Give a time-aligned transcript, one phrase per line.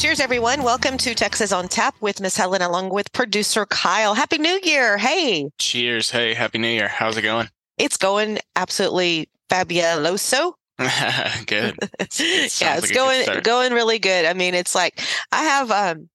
[0.00, 0.62] Cheers, everyone.
[0.62, 4.14] Welcome to Texas on Tap with Miss Helen along with producer Kyle.
[4.14, 4.96] Happy New Year.
[4.96, 5.50] Hey.
[5.58, 6.10] Cheers.
[6.10, 6.88] Hey, Happy New Year.
[6.88, 7.50] How's it going?
[7.76, 10.54] It's going absolutely fabuloso.
[10.78, 11.76] good.
[11.98, 14.24] It yeah, it's like going going really good.
[14.24, 16.08] I mean, it's like I have um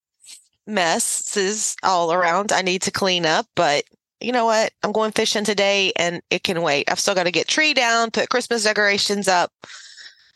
[0.66, 3.83] messes all around I need to clean up, but
[4.20, 4.73] you know what?
[4.81, 6.89] I'm going fishing today and it can wait.
[6.89, 9.52] I've still got to get tree down, put Christmas decorations up.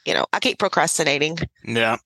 [0.05, 1.39] You know, I keep procrastinating.
[1.65, 1.97] Yeah.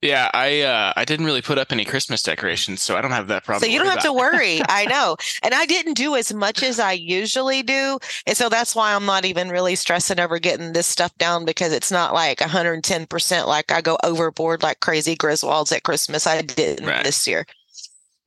[0.00, 3.28] Yeah, I uh, I didn't really put up any Christmas decorations, so I don't have
[3.28, 3.68] that problem.
[3.68, 4.04] So you don't have about.
[4.04, 4.60] to worry.
[4.68, 8.74] I know, and I didn't do as much as I usually do, and so that's
[8.74, 12.40] why I'm not even really stressing over getting this stuff down because it's not like
[12.40, 16.26] 110 percent like I go overboard like crazy Griswolds at Christmas.
[16.26, 17.04] I didn't right.
[17.04, 17.44] this year.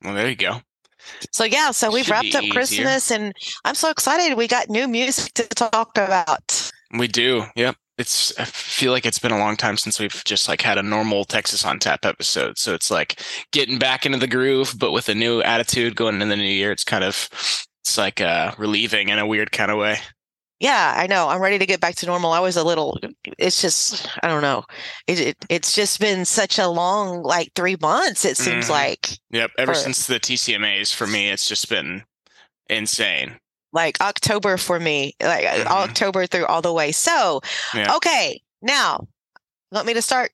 [0.02, 0.60] Well, there you go.
[1.32, 3.32] So yeah, so we've Should wrapped up Christmas, and
[3.64, 4.36] I'm so excited.
[4.36, 6.70] We got new music to talk about.
[6.92, 7.44] We do.
[7.56, 10.78] Yep it's I feel like it's been a long time since we've just like had
[10.78, 12.58] a normal Texas on Tap episode.
[12.58, 13.20] So it's like
[13.52, 16.72] getting back into the groove, but with a new attitude going into the new year.
[16.72, 17.28] It's kind of
[17.82, 19.98] it's like uh relieving in a weird kind of way.
[20.60, 21.28] Yeah, I know.
[21.28, 22.32] I'm ready to get back to normal.
[22.32, 22.98] I was a little.
[23.38, 24.64] It's just I don't know.
[25.06, 28.24] It, it it's just been such a long like three months.
[28.24, 28.70] It seems mm.
[28.70, 29.18] like.
[29.30, 29.50] Yep.
[29.58, 32.02] Ever for, since the TCMAs, for me, it's just been
[32.68, 33.38] insane
[33.74, 35.68] like October for me, like mm-hmm.
[35.68, 36.92] October through all the way.
[36.92, 37.42] So,
[37.74, 37.94] yeah.
[37.96, 39.06] okay, now
[39.74, 40.30] want me to start?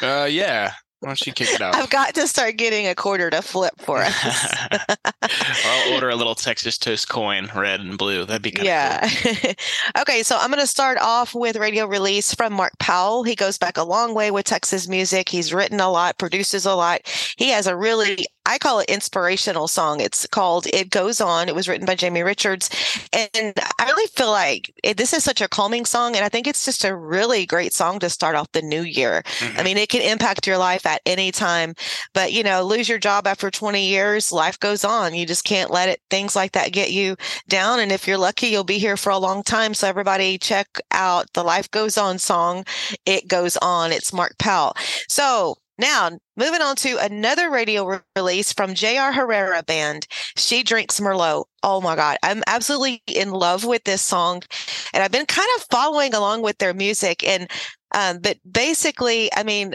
[0.00, 0.72] Uh, yeah.
[1.00, 1.74] Why don't you kick it out?
[1.74, 4.54] I've got to start getting a quarter to flip for us.
[5.22, 8.24] I'll order a little Texas toast coin, red and blue.
[8.24, 9.04] That'd be kind yeah.
[9.04, 9.52] of cool.
[10.00, 13.24] okay, so I'm going to start off with radio release from Mark Powell.
[13.24, 15.28] He goes back a long way with Texas music.
[15.28, 17.00] He's written a lot, produces a lot.
[17.36, 20.00] He has a really I call it inspirational song.
[20.00, 21.48] It's called It Goes On.
[21.48, 22.70] It was written by Jamie Richards.
[23.12, 26.14] And I really feel like it, this is such a calming song.
[26.14, 29.22] And I think it's just a really great song to start off the new year.
[29.40, 29.58] Mm-hmm.
[29.58, 31.74] I mean, it can impact your life at any time,
[32.14, 35.14] but you know, lose your job after 20 years, life goes on.
[35.14, 37.16] You just can't let it, things like that get you
[37.48, 37.80] down.
[37.80, 39.74] And if you're lucky, you'll be here for a long time.
[39.74, 42.64] So everybody check out the Life Goes On song.
[43.04, 43.90] It Goes On.
[43.90, 44.74] It's Mark Powell.
[45.08, 49.12] So now, moving on to another radio re- release from J.R.
[49.12, 50.06] Herrera Band,
[50.36, 51.44] She Drinks Merlot.
[51.62, 54.42] Oh my God, I'm absolutely in love with this song.
[54.94, 57.26] And I've been kind of following along with their music.
[57.26, 57.50] And,
[57.94, 59.74] um, but basically, I mean,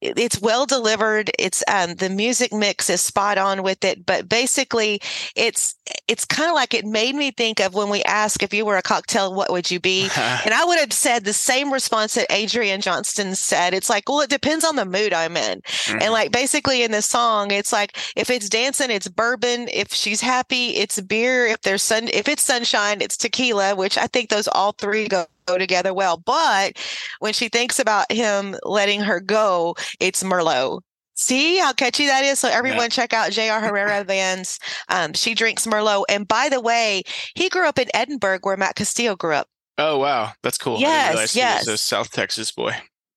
[0.00, 1.30] it's well delivered.
[1.38, 5.00] It's um, the music mix is spot on with it but basically
[5.36, 5.74] it's
[6.08, 8.76] it's kind of like it made me think of when we ask if you were
[8.76, 10.08] a cocktail what would you be?
[10.44, 13.74] And i would have said the same response that adrian johnston said.
[13.74, 15.60] It's like well it depends on the mood i'm in.
[15.60, 15.98] Mm-hmm.
[16.02, 19.68] and like basically in the song it's like if it's dancing it's bourbon.
[19.72, 21.46] If she's happy it's beer.
[21.46, 25.26] If there's sun if it's sunshine it's tequila which i think those all three go
[25.46, 26.16] go together well.
[26.16, 26.78] But
[27.20, 30.80] when she thinks about him letting her go, it's Merlot.
[31.14, 32.38] See how catchy that is?
[32.38, 32.88] So everyone yeah.
[32.88, 33.60] check out J.R.
[33.60, 34.58] Herrera Band's
[34.88, 36.04] um, She Drinks Merlot.
[36.08, 37.02] And by the way,
[37.34, 39.46] he grew up in Edinburg where Matt Castillo grew up.
[39.76, 40.32] Oh, wow.
[40.42, 40.78] That's cool.
[40.78, 41.66] Yes, yes.
[41.66, 42.72] a South Texas boy.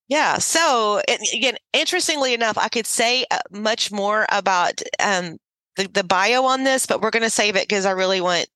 [0.08, 0.38] Yeah.
[0.38, 1.00] So
[1.32, 5.38] again, interestingly enough, I could say uh, much more about um,
[5.76, 8.46] the, the bio on this, but we're going to save it because I really want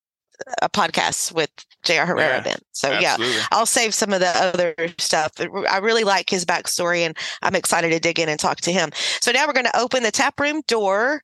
[0.62, 1.50] a podcast with
[1.84, 2.06] J.R.
[2.06, 2.60] Herrera yeah, band.
[2.72, 3.36] So absolutely.
[3.36, 5.32] yeah, I'll save some of the other stuff.
[5.70, 8.90] I really like his backstory and I'm excited to dig in and talk to him.
[9.20, 11.22] So now we're going to open the tap room door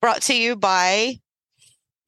[0.00, 1.18] brought to you by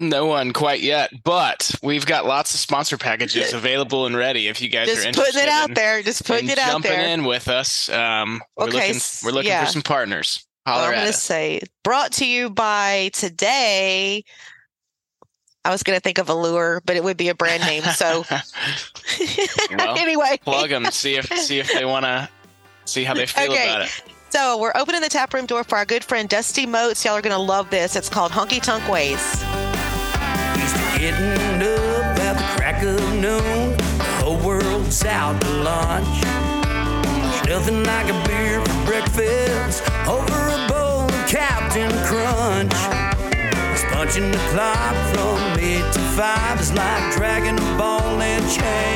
[0.00, 4.47] no one quite yet, but we've got lots of sponsor packages available and ready.
[4.47, 6.83] If you guys just are interested, putting it out in, there, just putting it out
[6.83, 7.89] there, jumping in with us.
[7.89, 9.65] Um, we're okay, looking, we're looking yeah.
[9.65, 10.45] for some partners.
[10.66, 14.24] Holler I'm going to say brought to you by today
[15.68, 17.82] I was going to think of Allure, but it would be a brand name.
[17.82, 18.24] So
[19.76, 20.86] well, anyway, plug them.
[20.86, 22.26] See if see if they want to
[22.86, 23.68] see how they feel okay.
[23.68, 24.03] about it.
[24.30, 27.04] So we're opening the tap room door for our good friend Dusty Moats.
[27.04, 27.97] Y'all are going to love this.
[27.97, 29.20] It's called Honky Tonk Ways.
[30.56, 33.76] Used to getting up at the crack of noon.
[33.76, 36.24] The whole world's out to lunch.
[37.47, 42.97] Nothing like a beer for breakfast over a bowl of Captain Crunch.
[43.98, 48.87] Punching the clock from eight to five is like dragging a ball and chain.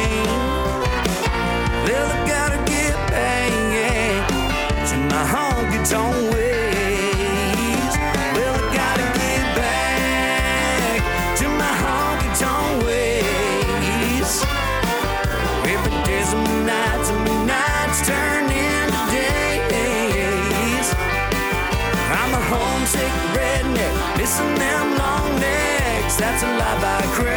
[27.12, 27.32] Crave.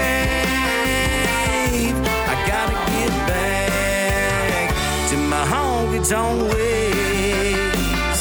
[2.31, 4.69] I gotta get back
[5.09, 8.19] to my honky tonk ways.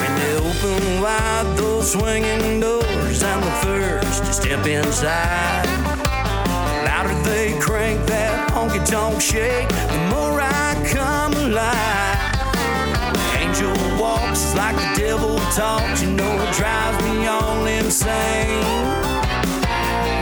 [0.00, 5.66] When they open wide those swinging doors, I'm the first to step inside.
[6.46, 12.01] The louder they crank that honky tonk shake, the more I come alive.
[13.62, 18.60] Angel walks like the devil talks, you know it drives me all insane.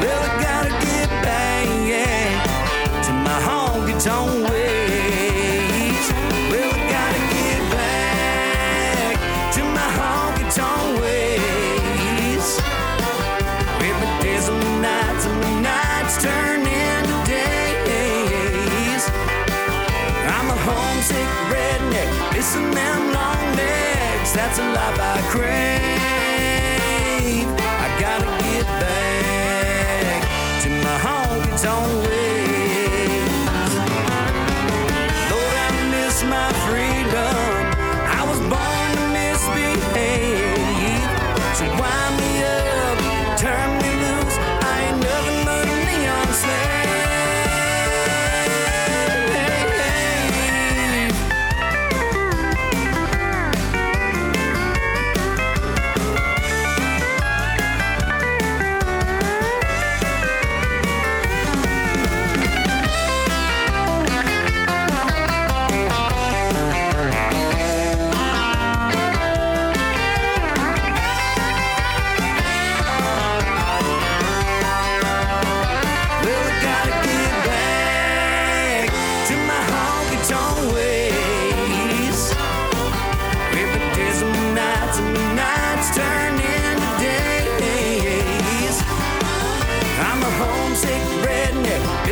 [0.00, 4.79] Well, I gotta get back yeah, to my honky tonk ways.
[24.40, 25.84] That's a life I crave.
[27.60, 30.22] I gotta get back
[30.62, 31.99] to my honky tonk ways.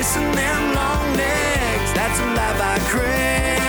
[0.08, 1.92] Missing them long necks.
[1.92, 3.60] That's a life I crave.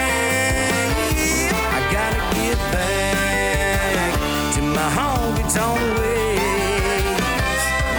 [1.51, 4.13] I gotta get back
[4.56, 6.39] to my honky tonk ways.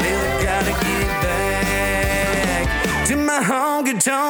[0.01, 2.65] Well, I gotta get back
[3.09, 4.30] to my honky tonk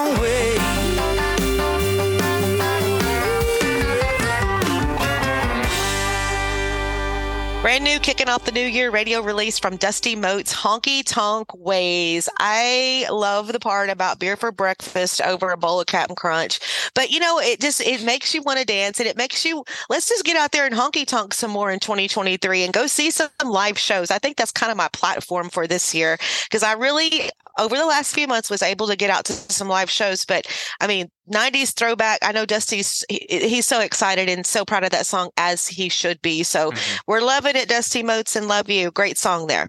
[7.71, 12.29] Brand new, kicking off the new year radio release from Dusty Moats, Honky Tonk Ways.
[12.41, 16.59] I love the part about beer for breakfast over a bowl of Captain Crunch.
[16.97, 19.65] But you know, it just it makes you want to dance and it makes you
[19.89, 23.13] let's just get out there and honky tonk some more in 2023 and go see
[23.13, 24.11] some live shows.
[24.11, 27.87] I think that's kind of my platform for this year because I really over the
[27.87, 30.25] last few months was able to get out to some live shows.
[30.25, 30.47] But
[30.81, 32.19] I mean, 90s throwback.
[32.23, 35.89] I know Dusty's he, he's so excited and so proud of that song as he
[35.89, 36.43] should be.
[36.43, 36.97] So mm-hmm.
[37.07, 38.91] we're loving it, Dusty Moats, and love you.
[38.91, 39.69] Great song there.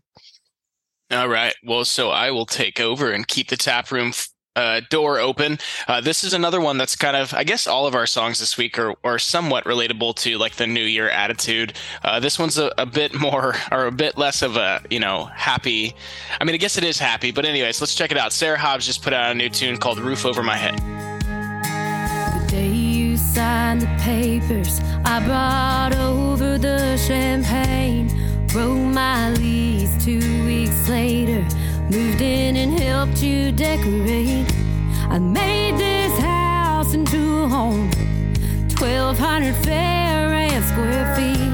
[1.12, 1.54] All right.
[1.64, 4.14] Well, so I will take over and keep the tap room
[4.56, 5.58] uh, door open.
[5.88, 8.58] Uh, this is another one that's kind of, I guess, all of our songs this
[8.58, 11.74] week are, are somewhat relatable to like the New Year attitude.
[12.04, 15.26] Uh, this one's a, a bit more or a bit less of a, you know,
[15.26, 15.96] happy.
[16.40, 18.34] I mean, I guess it is happy, but anyways, let's check it out.
[18.34, 20.78] Sarah Hobbs just put out a new tune called "Roof Over My Head."
[22.42, 28.10] The day you signed the papers, I brought over the champagne.
[28.54, 31.48] Wrote my lease two weeks later.
[31.92, 34.48] Moved in and helped you decorate.
[35.10, 37.92] I made this house into a home.
[38.80, 41.52] 1200 fair and square feet.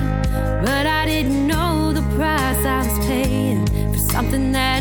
[0.64, 4.77] But I didn't know the price I was paying for something that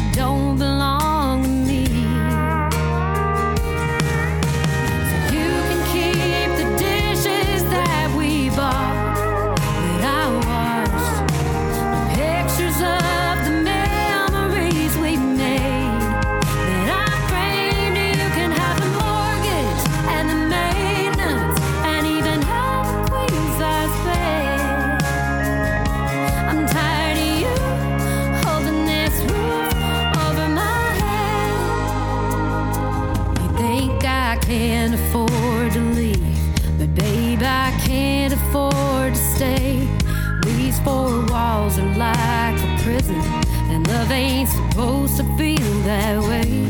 [44.17, 46.66] ain't supposed to feel that way.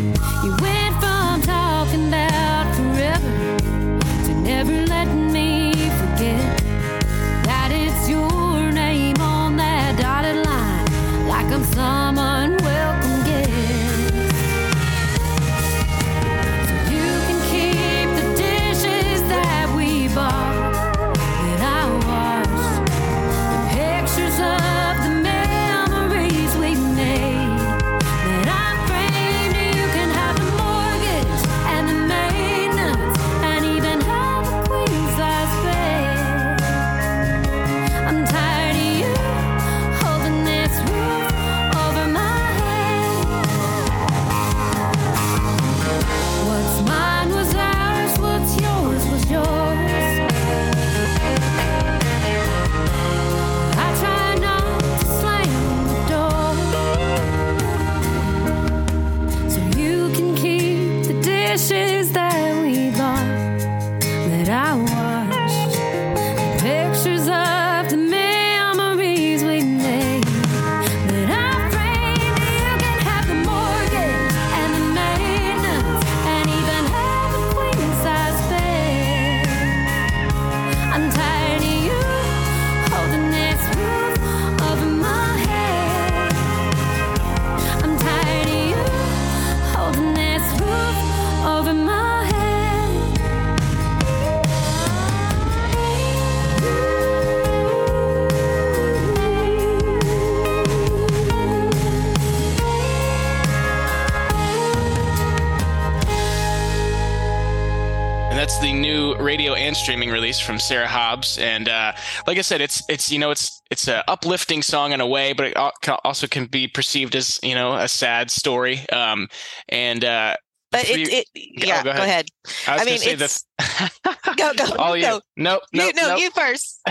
[109.86, 111.38] Streaming release from Sarah Hobbs.
[111.38, 111.92] And uh,
[112.26, 115.32] like I said, it's it's you know it's it's an uplifting song in a way,
[115.32, 115.56] but it
[116.04, 118.80] also can be perceived as you know a sad story.
[118.90, 119.28] Um,
[119.68, 120.34] and uh,
[120.72, 122.02] But it, it yeah, go go ahead.
[122.02, 122.26] ahead.
[122.66, 123.14] I was I mean, say
[124.36, 125.20] Go, go, all you go.
[125.36, 126.20] Nope, nope, you, no, nope.
[126.20, 126.82] you first.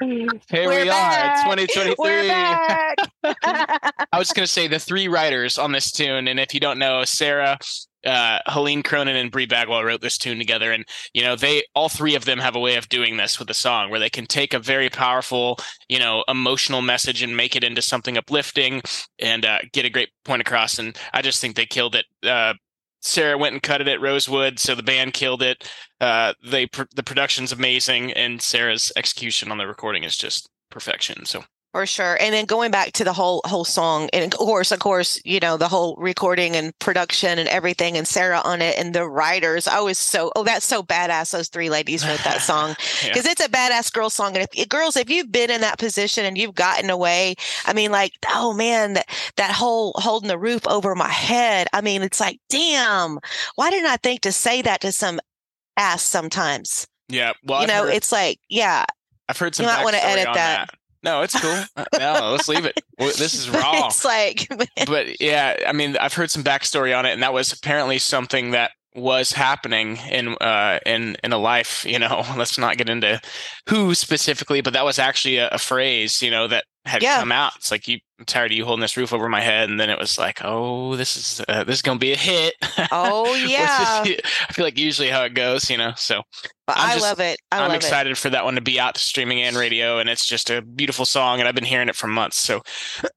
[0.00, 1.46] Here We're we back.
[1.46, 1.56] are.
[1.56, 1.94] 2023.
[1.98, 2.96] We're back.
[4.12, 6.78] I was going to say the three writers on this tune, and if you don't
[6.78, 7.58] know, Sarah,
[8.06, 11.88] uh, Helene Cronin, and Brie Bagwell wrote this tune together, and you know they all
[11.88, 14.26] three of them have a way of doing this with a song, where they can
[14.26, 15.58] take a very powerful,
[15.88, 18.82] you know, emotional message and make it into something uplifting
[19.18, 20.78] and uh, get a great point across.
[20.78, 22.06] And I just think they killed it.
[22.26, 22.54] Uh,
[23.02, 25.70] Sarah went and cut it at Rosewood, so the band killed it.
[26.00, 31.24] Uh, they pr- the production's amazing, and Sarah's execution on the recording is just perfection.
[31.24, 31.44] So
[31.76, 32.16] For sure.
[32.18, 35.40] And then going back to the whole whole song, and of course, of course, you
[35.40, 39.68] know, the whole recording and production and everything, and Sarah on it, and the writers.
[39.68, 41.32] I was so oh, that's so badass.
[41.32, 43.08] Those three ladies wrote that song Yeah.
[43.10, 44.28] because it's a badass girl song.
[44.38, 47.34] And if eh, girls, if you've been in that position and you've gotten away,
[47.66, 51.66] I mean, like, oh man, that that whole holding the roof over my head.
[51.74, 53.18] I mean, it's like, damn,
[53.56, 55.20] why didn't I think to say that to some
[55.76, 56.86] ass sometimes?
[57.10, 58.86] yeah, well, you I've know, heard- it's like, yeah,
[59.28, 59.66] I've heard some.
[59.66, 60.70] You might wanna edit on that.
[61.02, 61.62] No, it's cool.
[61.76, 62.80] Uh, no, let's leave it.
[62.98, 63.86] This is raw.
[63.86, 64.48] it's like,
[64.86, 68.50] but yeah, I mean, I've heard some backstory on it, and that was apparently something
[68.52, 71.84] that was happening in uh in in a life.
[71.86, 73.20] You know, let's not get into
[73.68, 76.22] who specifically, but that was actually a, a phrase.
[76.22, 77.20] You know that had Yeah.
[77.20, 77.52] come out.
[77.56, 77.98] It's like you.
[78.18, 80.40] I'm tired of you holding this roof over my head, and then it was like,
[80.42, 82.54] oh, this is uh, this is gonna be a hit.
[82.90, 83.66] oh is- yeah,
[84.04, 85.68] I feel like usually how it goes.
[85.68, 86.22] You know, so
[86.66, 87.38] But I'm I just- love it.
[87.52, 90.08] I I'm love excited for that one to be out to streaming and radio, and
[90.08, 92.38] it's just a beautiful song, and I've been hearing it for months.
[92.38, 92.62] So,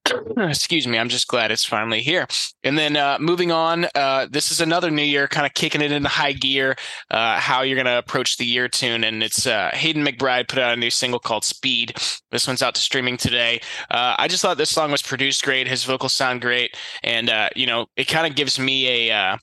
[0.36, 2.26] excuse me, I'm just glad it's finally here.
[2.62, 5.92] And then uh, moving on, uh, this is another new year, kind of kicking it
[5.92, 6.76] into high gear.
[7.10, 10.72] Uh, how you're gonna approach the year tune, and it's uh, Hayden McBride put out
[10.74, 11.96] a new single called Speed.
[12.30, 13.60] This one's out to streaming today.
[13.90, 15.66] Uh, I just thought this song was produced great.
[15.68, 19.16] His vocals sound great, and uh, you know, it kind of gives me a.
[19.16, 19.36] Uh,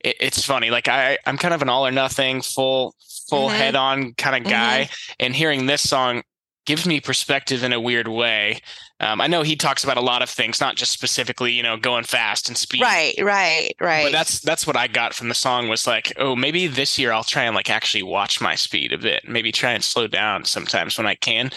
[0.00, 2.94] it, it's funny, like I, I'm kind of an all or nothing, full,
[3.28, 3.56] full Mhm.
[3.56, 4.88] head on kind of guy,
[5.20, 6.22] and hearing this song
[6.66, 8.60] gives me perspective in a weird way.
[8.98, 11.76] Um, I know he talks about a lot of things, not just specifically, you know,
[11.76, 12.80] going fast and speed.
[12.82, 14.04] Right, right, right.
[14.04, 17.12] But that's that's what I got from the song was like, oh, maybe this year
[17.12, 19.28] I'll try and like actually watch my speed a bit.
[19.28, 21.50] Maybe try and slow down sometimes when I can.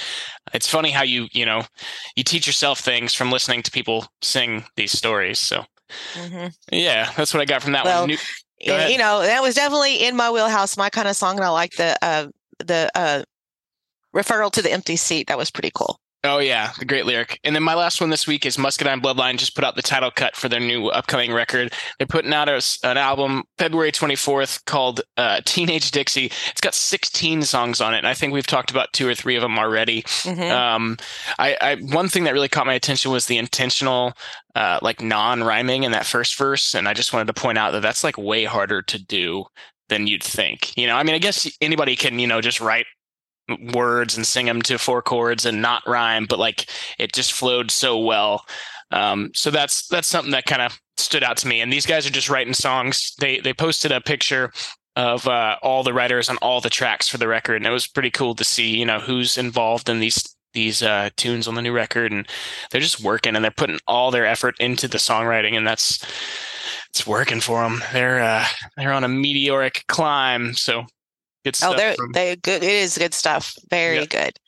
[0.54, 1.63] It's funny how you you know
[2.16, 5.39] you teach yourself things from listening to people sing these stories.
[5.39, 5.63] So
[6.13, 6.54] Mhm.
[6.72, 8.10] yeah, that's what I got from that Well, one.
[8.10, 8.92] New- Go Yeah, ahead.
[8.92, 11.78] you know, that was definitely in my wheelhouse, my kind of song, and I like
[11.78, 12.28] the uh,
[12.60, 13.24] the uh,
[14.16, 15.28] referral to the empty seat.
[15.28, 16.00] That was pretty cool.
[16.25, 17.39] Oh yeah, the great lyric.
[17.46, 20.12] And then my last one this week is Muscadine Bloodline just put out the title
[20.12, 21.72] cut for their new upcoming record.
[21.98, 26.25] They're putting out a an album February 24th called uh, Teenage Dixie.
[26.51, 29.38] It's got 16 songs on it, and I think we've talked about two or three
[29.38, 30.01] of them already.
[30.01, 30.51] Mhm.
[30.51, 30.98] Um,
[31.38, 34.12] I, I one thing that really caught my attention was the intentional,
[34.56, 37.82] uh, like non-rhyming in that first verse, and I just wanted to point out that
[37.82, 39.46] that's like way harder to do
[39.88, 40.78] than you'd think.
[40.78, 42.86] You know, I mean, I guess anybody can, you know, just write
[43.74, 47.72] words and sing them to four chords and not rhyme, but like it just flowed
[47.72, 48.46] so well.
[48.91, 51.62] Um, so that's that's something that kind of stood out to me.
[51.62, 53.13] And these guys are just writing songs.
[53.20, 54.51] They they posted a picture
[54.96, 57.88] of uh, all the writers on all the tracks for the record, and it was
[57.88, 61.62] pretty cool to see, you know, who's involved in these these uh, tunes on the
[61.62, 62.27] new record, and
[62.72, 66.03] they're just working and they're putting all their effort into the songwriting, and that's
[66.89, 67.82] it's working for them.
[67.94, 70.53] They're uh, they're on a meteoric climb.
[70.53, 70.86] So
[71.46, 71.74] Good oh, stuff.
[71.74, 72.63] Oh, they're from- they good.
[72.63, 73.55] It is good stuff.
[73.69, 74.05] Very Yeah.
[74.05, 74.39] good.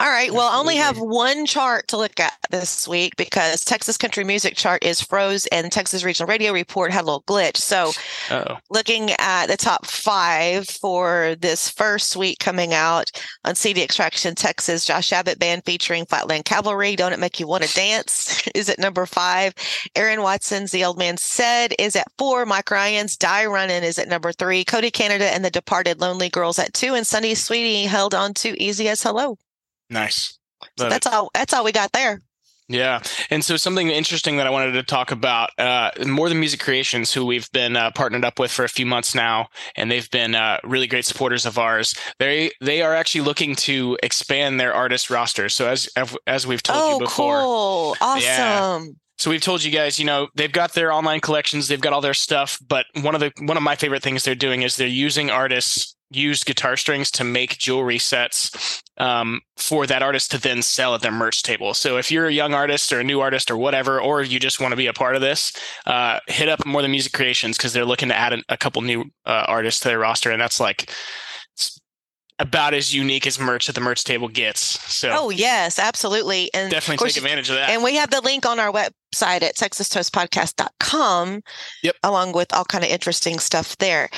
[0.00, 0.32] All right.
[0.32, 4.56] Well, I only have one chart to look at this week because Texas Country Music
[4.56, 7.58] Chart is froze and Texas Regional Radio Report had a little glitch.
[7.58, 7.92] So,
[8.32, 13.10] oh, looking at the top five for this first week coming out
[13.44, 17.62] on CD Extraction Texas, Josh Abbott Band featuring Flatland Cavalry, Don't It Make You Want
[17.64, 19.54] to Dance is at number five.
[19.94, 22.46] Aaron Watson's The Old Man Said is at four.
[22.46, 24.64] Mike Ryan's Die Running is at number three.
[24.64, 26.94] Cody Canada and The Departed Lonely Girls at two.
[26.94, 29.36] And Sunny Sweeney held on to Easy as Hello.
[29.90, 30.38] nice.
[30.78, 32.20] So that's all that's all we got there.
[32.72, 33.02] Yeah.
[33.30, 37.12] And so something interesting that I wanted to talk about, uh, More Than Music Creations,
[37.12, 40.34] who we've been uh, partnered up with for a few months now, and they've been
[40.34, 41.94] uh, really great supporters of ours.
[42.18, 45.48] They they are actually looking to expand their artist roster.
[45.48, 45.88] So as
[46.26, 48.08] as we've told oh, you before, Oh, cool.
[48.08, 48.96] Awesome.
[49.18, 52.00] so we've told you guys, you know, they've got their online collections, they've got all
[52.00, 54.86] their stuff, but one of the one of my favorite things they're doing is they're
[54.88, 60.62] using artists used guitar strings to make jewelry sets um, for that artist to then
[60.62, 61.74] sell at their merch table.
[61.74, 64.60] So if you're a young artist or a new artist or whatever, or you just
[64.60, 65.52] want to be a part of this,
[65.86, 68.82] uh, hit up More Than Music Creations because they're looking to add a, a couple
[68.82, 70.90] new uh, artists to their roster, and that's like
[71.54, 71.80] it's
[72.38, 74.60] about as unique as merch at the merch table gets.
[74.92, 76.52] So Oh, yes, absolutely.
[76.52, 77.70] And definitely course, take advantage of that.
[77.70, 81.42] And we have the link on our website at texastoastpodcast.com.
[81.82, 81.96] Yep.
[82.02, 84.08] Along with all kind of interesting stuff there.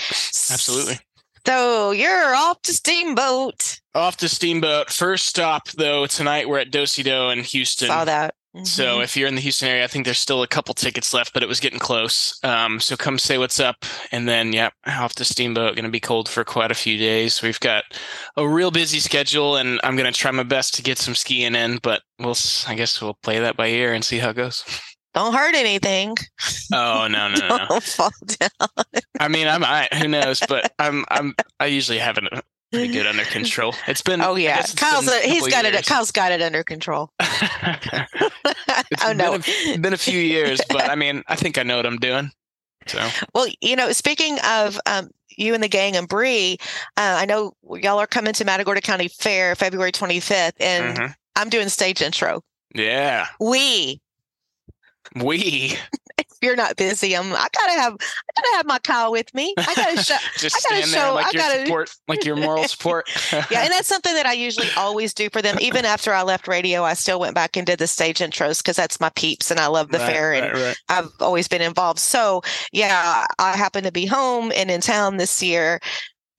[0.51, 0.99] Absolutely.
[1.47, 3.81] So you're off to Steamboat.
[3.95, 4.91] Off to Steamboat.
[4.91, 7.89] First stop, though, tonight we're at Dosey Doe in Houston.
[7.89, 8.35] Saw that.
[8.63, 9.05] So Mhm.
[9.05, 11.43] if you're in the Houston area, I think there's still a couple tickets left, but
[11.43, 12.39] it was getting close.
[12.45, 15.75] Um, so come say what's up, and then yep, off to Steamboat.
[15.75, 17.43] Going to be cold for quite a few days.
[17.43, 17.83] We've got
[18.37, 21.57] a real busy schedule, and I'm going to try my best to get some skiing
[21.57, 22.37] in, but we'll.
[22.69, 24.63] I guess we'll play that by ear and see how it goes.
[25.15, 26.17] don't hurt anything.
[26.73, 27.49] Oh no no no!
[27.49, 27.67] no.
[27.69, 28.85] Don't fall down.
[29.21, 29.95] I mean, I might.
[29.95, 30.41] Who knows?
[30.49, 32.25] But I'm I'm I usually have it
[32.73, 33.75] pretty good under control.
[33.87, 34.21] It's been.
[34.21, 35.87] Oh yeah, guess it's Kyle's been a he's couple got it.
[35.87, 37.11] Kyle's got it under control.
[37.21, 39.39] It's oh no.
[39.39, 42.31] been been a few years, but I mean, I think I know what I'm doing.
[42.87, 46.59] So Well, you know, speaking of um, you and the gang and Bree,
[46.97, 51.15] uh, I know y'all are coming to Matagorda County Fair February 25th, and mhm.
[51.37, 52.43] I'm doing stage intro.
[52.75, 54.01] yeah, We,
[55.17, 55.77] we
[56.19, 57.33] if you're not busy, I'm.
[57.33, 57.95] I gotta have.
[57.95, 59.55] I gotta have my Kyle with me.
[59.57, 60.17] I gotta show.
[60.39, 63.09] just I gotta stand there like I your gotta- support, like your moral support.
[63.33, 65.57] yeah, and that's something that I usually always do for them.
[65.61, 68.77] Even after I left radio, I still went back and did the stage intros because
[68.77, 70.77] that's my peeps, and I love the Right, fair, and right, right.
[70.89, 71.99] I've always been involved.
[72.01, 75.81] So yeah, I happen to be home and in town this year.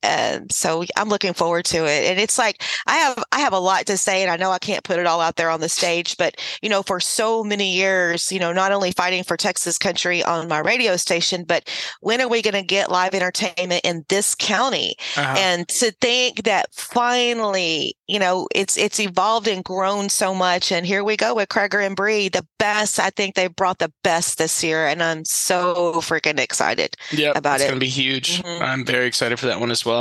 [0.06, 2.04] And so I'm looking forward to it.
[2.10, 4.58] And it's like I have I have a lot to say and I know I
[4.58, 7.72] can't put it all out there on the stage, but you know, for so many
[7.74, 11.68] years, you know, not only fighting for Texas country on my radio station, but
[12.00, 14.94] when are we going to get live entertainment in this county?
[15.16, 15.34] Uh-huh.
[15.38, 20.86] and to think that finally you know it's it's evolved and grown so much and
[20.86, 24.38] here we go with Kreger and Bree the best I think they brought the best
[24.38, 27.64] this year and I'm so freaking excited Yep, about it's it.
[27.66, 28.42] It's going to be huge.
[28.42, 28.60] Mhm.
[28.60, 29.95] I'm very excited for that one as well.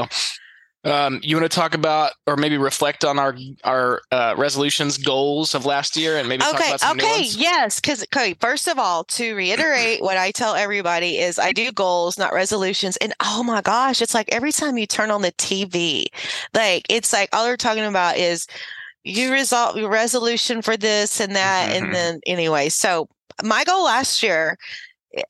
[0.84, 5.56] Um, you want to talk about, or maybe reflect on our our uh, resolutions, goals
[5.56, 8.68] of last year, and maybe talk okay about some new okay yes because okay first
[8.68, 13.16] of all to reiterate what I tell everybody is I do goals not resolutions and
[13.24, 16.06] oh my gosh it's like every time you turn on the TV
[16.54, 18.46] like it's like all they're talking about is
[19.04, 21.78] you resolve your resolution for this and that Mhm.
[21.78, 23.08] and then anyway so
[23.44, 24.56] my goal last year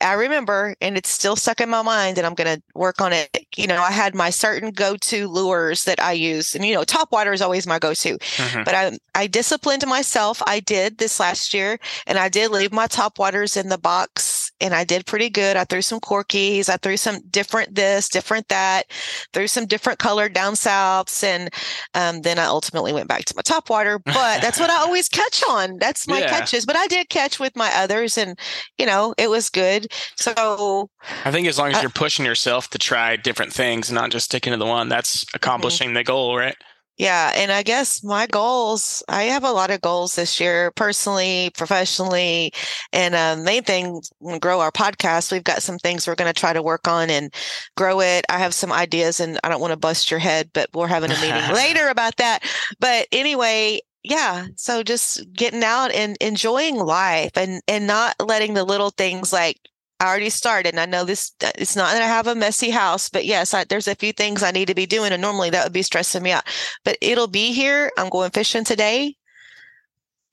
[0.00, 3.12] I remember, and it's still stuck in my mind, and I'm going to work on
[3.12, 3.46] it.
[3.56, 7.12] You know, I had my certain go-to lures that I use, and you know, top
[7.12, 8.18] water is always my go-to.
[8.18, 8.64] Mhm.
[8.64, 10.42] But I, I disciplined myself.
[10.46, 14.22] I did this last year, and I did leave my top waters in the box,
[14.60, 15.56] and I did pretty good.
[15.56, 18.84] I threw some corkies, I threw some different this, different that,
[19.32, 21.50] threw some different colored down souths, and
[21.94, 23.98] um, then I ultimately went back to my top water.
[23.98, 25.78] But that's what I always catch on.
[25.78, 26.28] That's my Yeah.
[26.28, 26.66] catches.
[26.66, 28.38] But I did catch with my others, and
[28.78, 29.86] you know, it was good.
[30.16, 30.90] So
[31.24, 34.26] I think as long as Uh, you're pushing yourself to try different things, not just
[34.26, 35.36] sticking to the one, that's Mm-hmm.
[35.36, 36.56] accomplishing the goal, right?
[36.98, 41.50] Yeah, and I guess my goals, I have a lot of goals this year, personally,
[41.54, 42.52] professionally,
[42.90, 44.00] and uh, main thing,
[44.40, 45.30] grow our podcast.
[45.30, 47.34] We've got some things we're going to try to work on and
[47.76, 48.24] grow it.
[48.30, 51.10] I have some ideas, and I don't want to bust your head, but we're having
[51.10, 52.42] a meeting later about that.
[52.80, 58.64] But anyway, yeah, so just getting out and enjoying life, and and not letting the
[58.64, 59.58] little things like
[60.00, 60.70] I already started.
[60.74, 63.54] And I know this, uh, it's not that I have a messy house, but yes,
[63.54, 65.12] I, there's a few things I need to be doing.
[65.12, 66.44] And normally that would be stressing me out,
[66.84, 67.90] but it'll be here.
[67.98, 69.16] I'm going fishing today.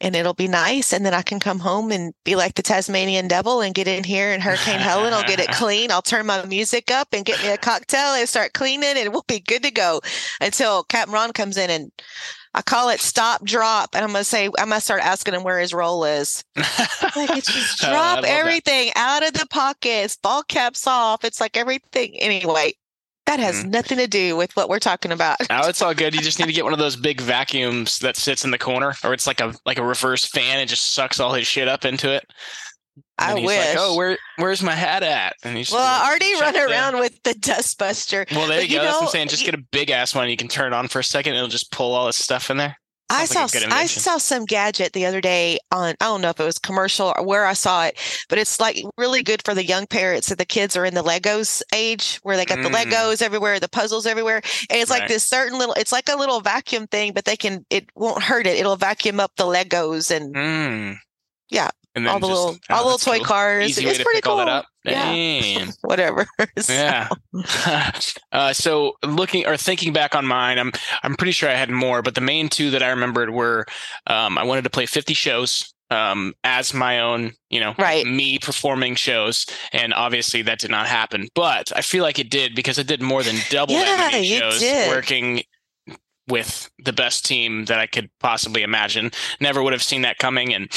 [0.01, 0.91] and it'll be nice.
[0.91, 4.03] And then I can come home and be like the Tasmanian devil and get in
[4.03, 5.13] here and Hurricane Helen.
[5.13, 5.91] I'll get it clean.
[5.91, 9.23] I'll turn my music up and get me a cocktail and start cleaning and we'll
[9.27, 10.01] be good to go
[10.41, 11.91] until Captain Ron comes in and
[12.55, 13.95] I call it stop drop.
[13.95, 16.43] And I'm gonna say I'm gonna start asking him where his roll is.
[16.55, 18.29] like it's just Oh, drop that.
[18.29, 21.23] everything out of the pockets, ball caps off.
[21.23, 22.73] It's like everything anyway.
[23.25, 23.69] That has Mhm.
[23.69, 25.37] nothing to do with what we're talking about.
[25.49, 26.13] Now it's all good.
[26.13, 28.93] You just need to get one of those big vacuums that sits in the corner,
[29.03, 30.59] or it's like a like a reverse fan.
[30.59, 32.25] and just sucks all his shit up into it.
[33.19, 33.45] And I wish.
[33.47, 35.35] Like, oh, where where's my hat at?
[35.43, 38.29] And he's well, I already run the- around with the dustbuster.
[38.31, 38.83] Well, there But you go.
[38.83, 39.27] That's what I'm saying.
[39.29, 40.29] Just get a big ass one.
[40.29, 41.35] You can turn it on for a second.
[41.35, 42.77] It'll just pull all this stuff in there.
[43.09, 46.39] I saw like I saw some gadget the other day on I don't know if
[46.39, 47.99] it was commercial or where I saw it,
[48.29, 51.03] but it's like really good for the young parents that the kids are in the
[51.03, 52.85] Legos age where they got the Mm.
[52.85, 54.37] Legos everywhere, the puzzles everywhere.
[54.69, 57.65] And it's like this certain little it's like a little vacuum thing, but they can
[57.69, 58.57] it won't hurt it.
[58.57, 60.97] It'll vacuum up the Legos and Mm.
[61.49, 61.69] Yeah.
[61.95, 63.25] And all the just- little oh, all the little toy cool.
[63.25, 63.69] cars.
[63.69, 64.37] Easy it's pretty cool.
[64.37, 64.65] that.
[64.83, 65.65] Yeah.
[65.81, 66.25] Whatever.
[66.59, 67.09] So- Yeah.
[68.31, 70.71] uh, so looking or thinking back on mine, I'm
[71.03, 73.65] I'm pretty sure I had more, but the main two that I remembered were
[74.07, 78.05] um, I wanted to play 50 shows um, as my own, you know, Right.
[78.07, 81.27] me performing shows, and obviously that did not happen.
[81.35, 84.25] But I feel like it did because I did more than double that Yeah, many
[84.27, 84.89] you shows did.
[84.89, 85.43] working
[86.27, 89.11] with the best team that I could possibly imagine.
[89.39, 90.71] Never would have seen that coming, and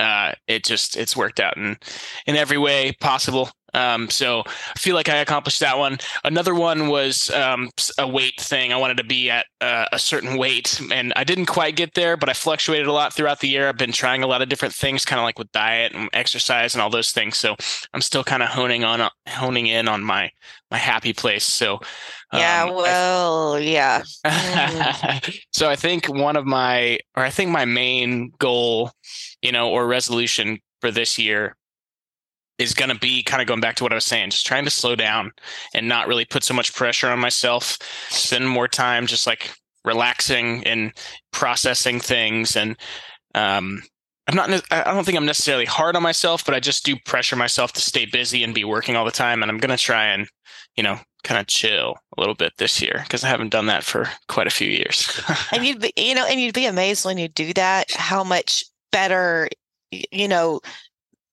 [0.00, 1.76] uh, it just it's worked out in
[2.26, 3.50] in every way possible.
[3.74, 5.98] Um, so I feel like I accomplished that one.
[6.24, 8.72] Another one was um, a weight thing.
[8.72, 12.16] I wanted to be at uh, a certain weight, and I didn't quite get there,
[12.16, 13.68] but I fluctuated a lot throughout the year.
[13.68, 16.74] I've been trying a lot of different things, kind of like with diet and exercise
[16.74, 17.36] and all those things.
[17.36, 17.56] So
[17.94, 20.30] I'm still kind of honing on honing in on my
[20.70, 21.44] my happy place.
[21.44, 21.80] So
[22.32, 24.02] yeah, um, well, yeah.
[24.24, 25.40] Mm.
[25.52, 28.92] so I think one of my, or I think my main goal,
[29.42, 31.56] you know, or resolution for this year
[32.60, 34.64] is going to be kind of going back to what I was saying, just trying
[34.64, 35.32] to slow down
[35.74, 37.78] and not really put so much pressure on myself,
[38.10, 39.52] spend more time just like
[39.84, 40.92] relaxing and
[41.32, 42.56] processing things.
[42.56, 42.76] And,
[43.34, 43.82] um,
[44.28, 47.34] I'm not, I don't think I'm necessarily hard on myself, but I just do pressure
[47.34, 49.42] myself to stay busy and be working all the time.
[49.42, 50.28] And I'm going to try and,
[50.76, 53.84] you know, kind of chill a little bit this year because I haven't done that
[53.84, 55.20] for quite a few years.
[55.52, 58.64] and you'd be you know and you'd be amazed when you do that how much
[58.92, 59.48] better
[59.90, 60.60] you know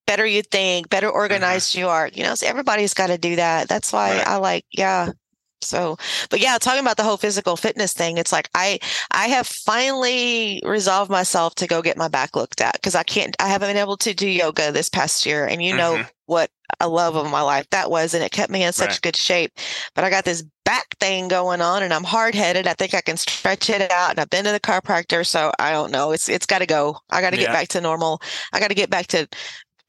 [0.07, 3.67] better you think better organized you are you know so everybody's got to do that
[3.69, 4.27] that's why Right.
[4.27, 5.11] i like yeah
[5.61, 5.97] so
[6.29, 8.79] but yeah talking about the whole physical fitness thing it's like i
[9.11, 13.35] i have finally resolved myself to go get my back looked at because i can't
[13.39, 16.09] i haven't been able to do yoga this past year and you know Mhm.
[16.27, 19.01] what a love of my life that was and it kept me in such Right.
[19.01, 19.51] good shape
[19.95, 23.17] but i got this back thing going on and i'm hard-headed i think i can
[23.17, 26.45] stretch it out and i've been to the chiropractor so i don't know it's it's
[26.45, 27.45] got to go i got to Yeah.
[27.45, 28.21] get back to normal
[28.53, 29.27] i got to get back to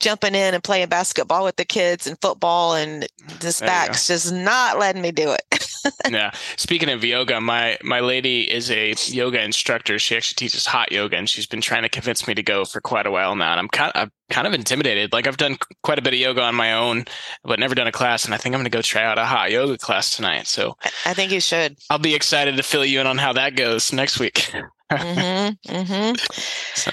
[0.01, 3.07] jumping in and playing basketball with the kids and football and
[3.41, 5.69] this There back's just not letting me do it
[6.11, 6.31] yeah.
[6.57, 9.99] Speaking of yoga, my my lady is a yoga instructor.
[9.99, 12.81] She actually teaches hot yoga, and she's been trying to convince me to go for
[12.81, 13.53] quite a while now.
[13.53, 15.13] And I'm kind of I'm kind of intimidated.
[15.13, 17.05] Like I've done quite a bit of yoga on my own,
[17.45, 18.25] but never done a class.
[18.25, 20.47] And I think I'm going to go try out a hot yoga class tonight.
[20.47, 23.57] So i think you should I'll be excited to fill you in on how that
[23.57, 24.51] goes next week.
[24.91, 26.15] mm-hmm, mm-hmm.
[26.75, 26.91] So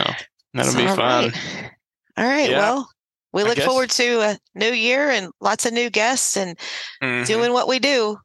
[0.53, 0.97] that'll be fun.
[0.97, 1.71] right.
[2.17, 2.49] All right.
[2.49, 2.89] Yeah, well,
[3.35, 6.57] we look forward to a new year and lots of new guests and
[7.03, 7.27] Mhm.
[7.27, 8.17] doing what we do.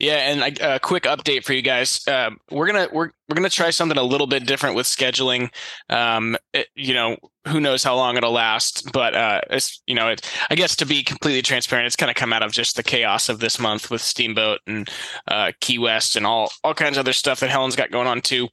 [0.00, 2.06] Yeah, and a, a quick update for you guys.
[2.08, 5.50] Um, we're gonna we're we're gonna try something a little bit different with scheduling.
[5.88, 10.08] Um, it- you know, who knows how long it'll last, but uh, it's you know,
[10.08, 10.28] it.
[10.50, 13.28] I guess to be completely transparent, it's kind of come out of just the chaos
[13.28, 14.90] of this month with Steamboat and
[15.28, 18.20] uh, Key West and all all kinds of other stuff that Helen's got going on
[18.20, 18.48] too.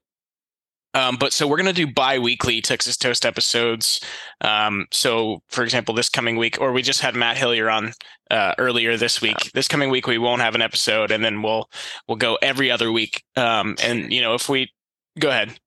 [0.93, 4.01] Um, but so we're gonna do bi-weekly Texas Toast episodes.
[4.41, 7.93] Um, so for example, this coming week, or we just had Matt Hillyer on
[8.29, 9.51] uh, earlier this week.
[9.53, 11.69] This coming week we won't have an episode, and then we'll
[12.07, 13.23] we'll go every other week.
[13.35, 14.71] Um, and you know if we
[15.19, 15.57] go ahead,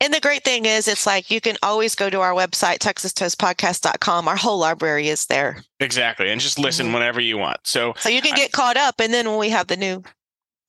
[0.00, 4.28] And the great thing is, it's like you can always go to our website, texastoastpodcast.com.
[4.28, 5.62] Our whole library is there.
[5.80, 6.94] exactly, and just listen Mhm.
[6.94, 7.58] whenever you want.
[7.64, 9.00] So So you can I- get caught up.
[9.00, 10.02] And then when we have the new,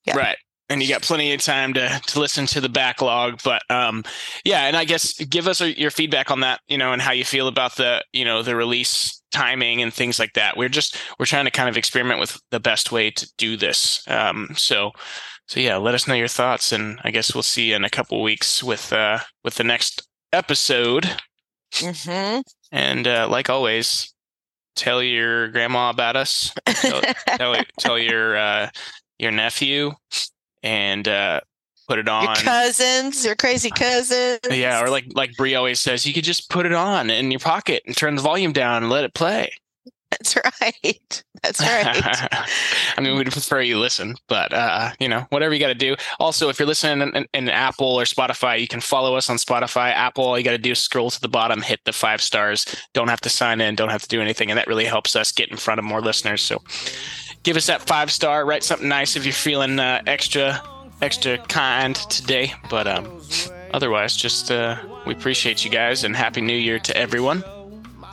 [0.06, 0.16] Yeah.
[0.18, 0.38] right.
[0.68, 4.04] And you got plenty of time to to listen to the backlog, but um,
[4.44, 7.24] yeah, and I guess give us your feedback on that, you know, and how you
[7.24, 10.58] feel about the, you know, the release timing and things like that.
[10.58, 14.04] We're just we're trying to kind of experiment with the best way to do this.
[14.08, 14.92] Um, so
[15.48, 17.90] so yeah, let us know your thoughts, and I guess we'll see you in a
[17.90, 21.10] couple weeks with uh with the next episode.
[21.74, 22.42] Mhm.
[22.72, 24.14] And uh, like always,
[24.76, 26.52] tell your grandma about us.
[26.66, 27.02] Tell
[27.38, 28.70] tell, tell your uh,
[29.20, 29.92] your nephew,
[30.66, 31.40] and uh,
[31.88, 32.26] put it on.
[32.26, 34.40] Your cousins, your crazy cousins.
[34.50, 37.40] Yeah, or like like Brie always says, you could just put it on in your
[37.40, 39.52] pocket and turn the volume down and let it play.
[40.12, 41.24] That's right.
[41.44, 42.50] That's right.
[42.98, 45.96] I mean, we'd prefer you listen, but uh, you know, whatever you got to do.
[46.20, 49.92] Also, if you're listening in, in, Apple or Spotify, you can follow us on Spotify.
[49.92, 52.66] Apple, all you got to do is scroll to the bottom, hit the five stars.
[52.94, 55.32] Don't have to sign in, don't have to do anything, and that really helps us
[55.32, 56.42] get in front of more listeners.
[56.42, 56.64] So,
[57.46, 58.44] give us that five star.
[58.44, 60.62] Write something nice if you're feeling uh, extra
[61.02, 62.54] extra kind today.
[62.70, 63.22] But um,
[63.74, 67.44] otherwise, just uh, we appreciate you guys and happy New Year to everyone.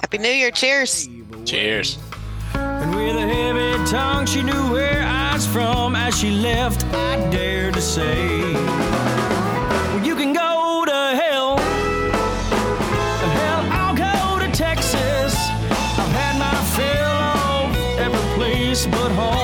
[0.00, 0.50] Happy New Year!
[0.52, 1.08] Cheers.
[1.44, 1.98] Cheers.
[2.54, 5.96] And with a heavy tongue, she knew where I was from.
[5.96, 10.51] As she left, I dared to say, Well, you can go
[18.86, 19.41] but hard.